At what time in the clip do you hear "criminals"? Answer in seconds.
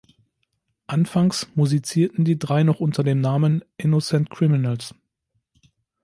4.31-4.95